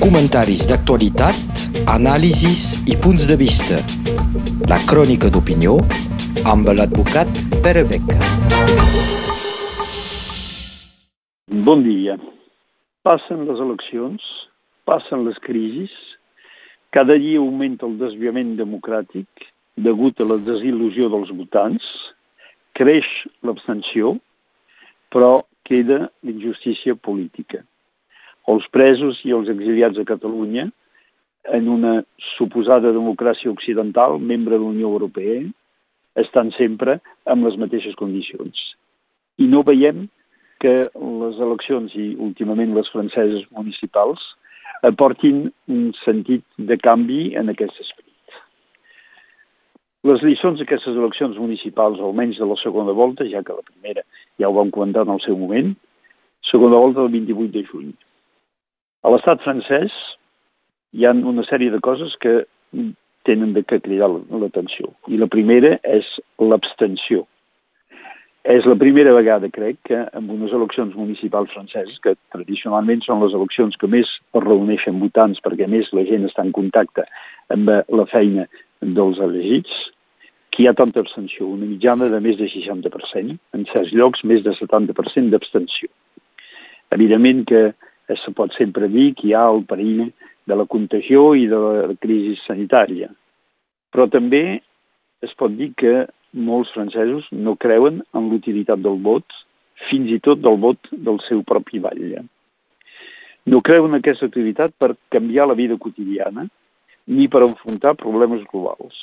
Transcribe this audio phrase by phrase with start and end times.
[0.00, 1.60] comentaris d'actualitat,
[1.92, 3.76] anàlisis i punts de vista.
[4.70, 5.74] La crònica d'opinió
[6.48, 7.28] amb l'advocat
[7.60, 8.16] Pere Beca.
[11.68, 12.16] Bon dia.
[13.04, 14.24] Passen les eleccions,
[14.88, 15.92] passen les crisis,
[16.96, 21.84] cada dia augmenta el desviament democràtic degut a la desil·lusió dels votants,
[22.72, 23.08] creix
[23.44, 24.16] l'abstenció,
[25.12, 27.60] però queda l'injustícia política
[28.50, 30.68] els presos i els exiliats a Catalunya
[31.56, 32.00] en una
[32.36, 35.42] suposada democràcia occidental, membre de la Unió Europea,
[36.20, 36.98] estan sempre
[37.30, 38.58] amb les mateixes condicions.
[39.40, 40.08] I no veiem
[40.60, 44.20] que les eleccions i últimament les franceses municipals
[44.84, 48.06] aportin un sentit de canvi en aquest esperit.
[50.08, 54.04] Les lliçons d'aquestes eleccions municipals, almenys de la segona volta, ja que la primera
[54.40, 55.74] ja ho vam comentar en el seu moment,
[56.50, 57.90] segona volta del 28 de juny.
[59.00, 59.94] A l'estat francès
[60.92, 62.42] hi ha una sèrie de coses que
[63.28, 64.94] tenen de que cridar l'atenció.
[65.08, 66.08] I la primera és
[66.40, 67.26] l'abstenció.
[68.48, 73.36] És la primera vegada, crec, que en unes eleccions municipals franceses, que tradicionalment són les
[73.36, 77.04] eleccions que més reuneixen votants perquè més la gent està en contacte
[77.52, 78.46] amb la feina
[78.80, 79.74] dels elegits,
[80.50, 84.40] que hi ha tanta abstenció, una mitjana de més de 60%, en certs llocs més
[84.42, 85.92] de 70% d'abstenció.
[86.96, 87.62] Evidentment que
[88.18, 90.10] se pot sempre dir que hi ha el perill
[90.48, 93.10] de la contagió i de la crisi sanitària.
[93.90, 94.60] Però també
[95.22, 99.26] es pot dir que molts francesos no creuen en l'utilitat del vot,
[99.88, 102.24] fins i tot del vot del seu propi batlle.
[103.46, 106.46] No creuen en aquesta utilitat per canviar la vida quotidiana
[107.10, 108.96] ni per enfrontar problemes globals.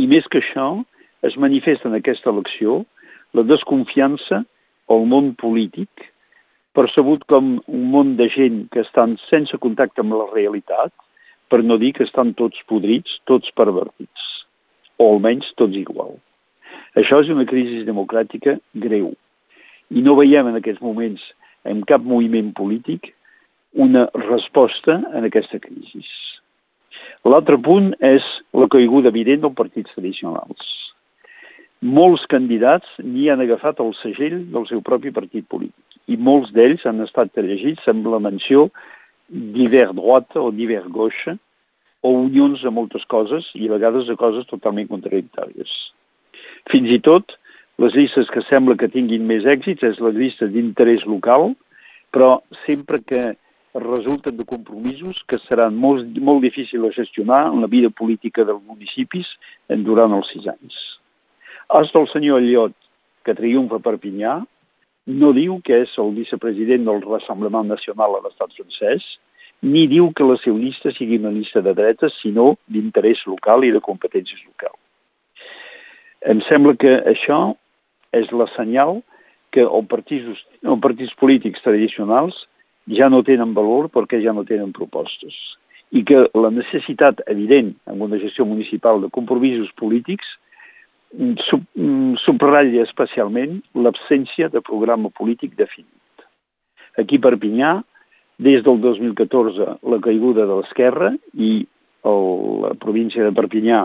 [0.00, 0.82] I més que això,
[1.22, 2.82] es manifesta en aquesta elecció
[3.36, 4.42] la desconfiança
[4.92, 6.10] al món polític
[6.74, 10.92] percebut com un món de gent que estan sense contacte amb la realitat,
[11.48, 14.24] per no dir que estan tots podrits, tots pervertits,
[14.98, 16.16] o almenys tots igual.
[16.98, 18.56] Això és una crisi democràtica
[18.86, 19.12] greu.
[19.94, 21.22] I no veiem en aquests moments
[21.70, 23.12] en cap moviment polític
[23.86, 26.02] una resposta en aquesta crisi.
[27.24, 30.70] L'altre punt és la caiguda evident dels partits tradicionals.
[31.84, 36.84] Molts candidats ni han agafat el segell del seu propi partit polític i molts d'ells
[36.86, 38.68] han estat elegits amb la menció
[39.28, 41.36] d'hivern droite o d'hivern gauche
[42.04, 45.70] o unions de moltes coses i a vegades de coses totalment contradictòries.
[46.70, 47.32] Fins i tot,
[47.80, 51.54] les llistes que sembla que tinguin més èxits és la llista d'interès local,
[52.12, 52.36] però
[52.66, 53.32] sempre que
[53.74, 58.62] resulten de compromisos que seran molt, molt difícils de gestionar en la vida política dels
[58.62, 59.26] municipis
[59.88, 60.76] durant els sis anys.
[61.68, 62.76] Hasta el senyor Llot,
[63.24, 64.42] que triomfa per Perpinyà,
[65.06, 69.04] no diu que és el vicepresident del Rassemblement Nacional a l'estat francès,
[69.64, 73.72] ni diu que la seva llista sigui una llista de dretes, sinó d'interès local i
[73.72, 74.80] de competències locals.
[76.24, 77.54] Em sembla que això
[78.16, 79.02] és la senyal
[79.52, 82.36] que els partits, els partits polítics tradicionals
[82.88, 85.36] ja no tenen valor perquè ja no tenen propostes
[85.94, 90.26] i que la necessitat evident en una gestió municipal de compromisos polítics
[91.48, 96.24] sub, mm, subratlla especialment l'absència de programa polític definit.
[96.98, 97.72] Aquí a Perpinyà,
[98.38, 101.66] des del 2014, la caiguda de l'esquerra i
[102.04, 102.24] el,
[102.62, 103.84] la província de Perpinyà,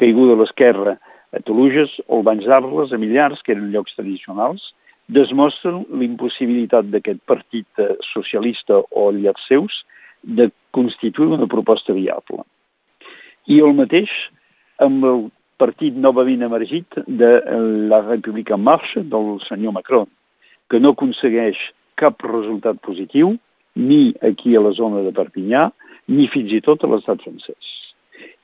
[0.00, 0.96] caiguda de l'esquerra
[1.32, 4.64] a Toluges, o Banys d'Arles, a Millars, que eren llocs tradicionals,
[5.12, 9.82] desmostren l'impossibilitat d'aquest partit eh, socialista o llars seus
[10.22, 12.44] de constituir una proposta viable.
[13.50, 14.10] I el mateix
[14.80, 15.24] amb el
[15.62, 17.30] partit novament emergit de
[17.92, 20.10] la República en Marxa del senyor Macron,
[20.68, 21.60] que no aconsegueix
[22.00, 23.36] cap resultat positiu
[23.76, 25.68] ni aquí a la zona de Perpinyà,
[26.12, 27.70] ni fins i tot a l'estat francès.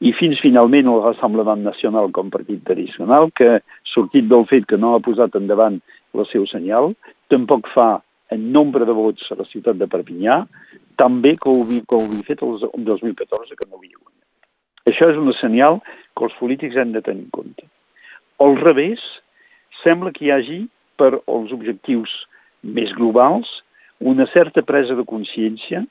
[0.01, 3.59] I fins finalment el Rassemblement Nacional com partit tradicional, que,
[3.93, 5.81] sortit del fet que no ha posat endavant
[6.15, 6.93] el seu senyal,
[7.33, 7.91] tampoc fa
[8.35, 10.43] en nombre de vots a la ciutat de Perpinyà,
[11.01, 13.98] també que ho, que ho havia fet el 2014, que no havia.
[14.89, 15.81] Això és un senyal
[16.17, 17.67] que els polítics han de tenir en compte.
[18.41, 19.03] Al revés,
[19.83, 20.59] sembla que hi hagi,
[20.99, 22.11] per als objectius
[22.63, 23.49] més globals,
[24.01, 25.85] una certa presa de consciència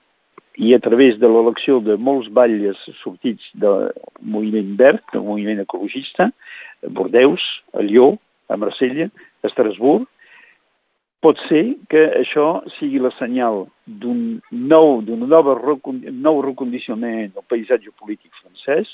[0.57, 3.91] i a través de l'elecció de molts batlles sortits del
[4.21, 6.31] moviment verd, del moviment ecologista,
[6.83, 7.43] a Bordeus,
[7.77, 8.15] a Lió,
[8.49, 9.09] a Marsella,
[9.43, 10.07] a Estrasburg,
[11.27, 13.65] pot ser que això sigui la senyal
[13.99, 18.87] d'un nou, d'un nou recondicionament del paisatge polític francès,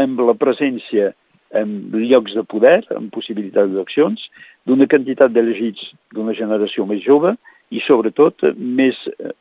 [0.00, 1.12] amb la presència
[1.54, 4.22] en llocs de poder, amb possibilitats d'accions,
[4.66, 7.36] d'una quantitat d'elegits d'una generació més jove
[7.70, 8.98] i sobretot més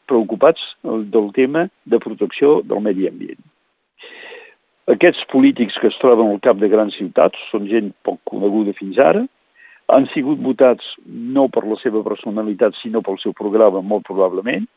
[0.10, 3.42] preocupats del tema de protecció del medi ambient.
[4.90, 9.02] Aquests polítics que es troben al cap de grans ciutats són gent poc coneguda fins
[9.02, 9.26] ara,
[9.90, 14.68] han sigut votats no per la seva personalitat, sinó pel seu programa, molt probablement.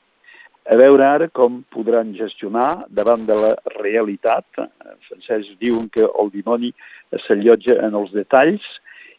[0.70, 3.50] A veure ara com podran gestionar davant de la
[3.80, 4.46] realitat.
[4.62, 6.70] Els francesos diuen que el dimoni
[7.26, 8.62] s'allotja en els detalls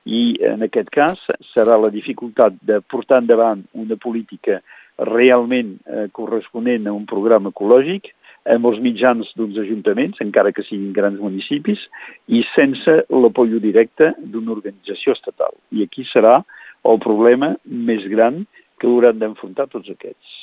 [0.03, 1.19] i en aquest cas
[1.51, 4.61] serà la dificultat de portar endavant una política
[5.03, 8.11] realment eh, corresponent a un programa ecològic
[8.49, 11.79] amb els mitjans d'uns ajuntaments, encara que siguin grans municipis,
[12.27, 15.55] i sense l'apoyo directe d'una organització estatal.
[15.71, 16.41] I aquí serà
[16.83, 18.43] el problema més gran
[18.79, 20.39] que hauran d'enfrontar tots aquests.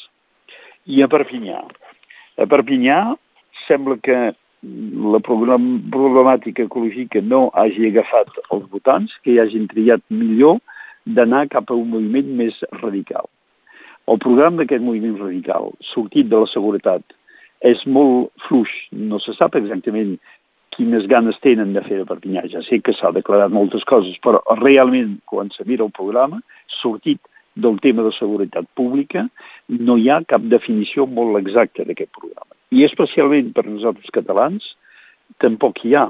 [0.88, 1.60] I a Perpinyà.
[2.40, 3.00] A Perpinyà
[3.66, 4.20] sembla que
[4.60, 10.58] la problemàtica ecològica no hagi agafat els votants, que hi hagin triat millor
[11.04, 13.28] d'anar cap a un moviment més radical.
[14.08, 17.04] El programa d'aquest moviment radical, sortit de la seguretat
[17.66, 18.70] és molt fluix.
[18.92, 20.16] No se sap exactament
[20.76, 22.46] quines ganes tenen de fer de Perpinyà.
[22.52, 26.40] Ja sé que s'ha declarat moltes coses, però realment, quan se mira el programa,
[26.80, 27.20] sortit
[27.60, 29.26] del tema de seguretat pública,
[29.68, 32.54] no hi ha cap definició molt exacta d'aquest programa.
[32.70, 34.64] I especialment per nosaltres catalans,
[35.42, 36.06] tampoc hi ha,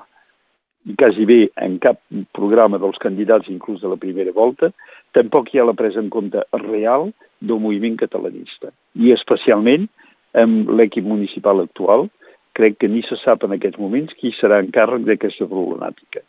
[1.00, 1.99] quasi bé en cap
[2.37, 4.70] programa dels candidats, inclús de la primera volta,
[5.17, 7.11] tampoc hi ha la presa en compte real
[7.41, 8.70] del moviment catalanista.
[8.94, 9.88] I especialment
[10.38, 12.09] amb l'equip municipal actual,
[12.59, 16.23] crec que ni se sap en aquests moments qui serà en càrrec d'aquesta problemàtica.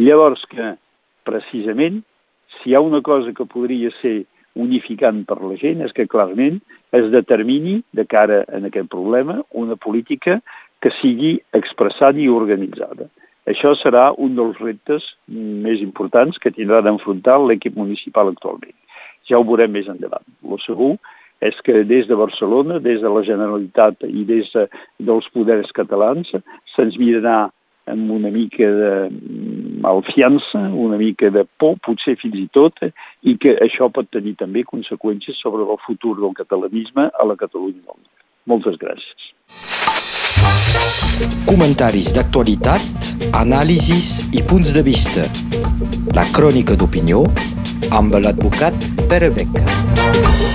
[0.00, 0.74] Llavors que,
[1.28, 2.02] precisament,
[2.56, 4.24] si hi ha una cosa que podria ser
[4.56, 6.62] unificant per la gent és que clarament
[6.96, 10.40] es determini de cara a aquest problema una política
[10.80, 13.08] que sigui expressada i organitzada.
[13.46, 18.74] Això serà un dels reptes més importants que tindrà d'enfrontar l'equip municipal actualment.
[19.28, 20.24] Ja ho veurem més endavant.
[20.42, 20.96] Lo segur
[21.44, 24.66] és que des de Barcelona, des de la Generalitat i des de,
[24.98, 26.30] dels poders catalans
[26.74, 27.46] se'ns mirarà
[27.86, 28.92] amb una mica de
[29.80, 32.82] malfiança, una mica de por, potser fins i tot,
[33.22, 37.78] i que això pot tenir també conseqüències sobre el futur del catalanisme a la Catalunya
[37.78, 38.10] del Nord.
[38.50, 39.30] Moltes gràcies.
[41.46, 45.24] Comentaris d'actualitat, anàlisis i punts de vista.
[46.18, 47.24] La crònica d'opinió
[47.94, 50.45] amb l'advocat Pere Beca.